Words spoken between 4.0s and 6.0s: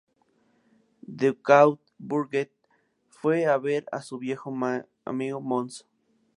su viejo amigo Mons.